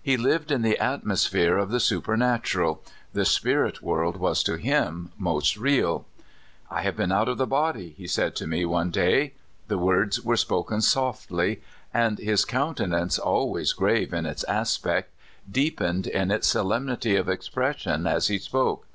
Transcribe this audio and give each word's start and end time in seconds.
He 0.00 0.16
lived 0.16 0.52
in 0.52 0.62
the 0.62 0.78
atmos 0.80 1.28
phere 1.28 1.58
of 1.58 1.68
the 1.72 1.80
supernatural; 1.80 2.80
the 3.12 3.24
spirit 3.24 3.82
world 3.82 4.16
was 4.16 4.44
to 4.44 4.54
him 4.54 5.10
most 5.18 5.56
real. 5.56 6.06
"I 6.70 6.82
have 6.82 6.94
been 6.96 7.10
out 7.10 7.28
of 7.28 7.38
the 7.38 7.46
body," 7.48 7.92
he 7.98 8.06
said 8.06 8.36
to 8.36 8.46
me 8.46 8.64
one 8.64 8.92
day. 8.92 9.32
The 9.66 9.76
words 9.76 10.20
were 10.20 10.36
spoken 10.36 10.80
softly, 10.80 11.60
and 11.92 12.18
his 12.20 12.44
countenance, 12.44 13.18
always 13.18 13.72
grave 13.72 14.14
in 14.14 14.26
its 14.26 14.44
aspect, 14.44 15.12
deepened 15.50 16.06
in 16.06 16.30
its 16.30 16.46
solemnity 16.46 17.16
of 17.16 17.28
expression 17.28 18.06
as 18.06 18.28
he 18.28 18.38
spoke. 18.38 18.86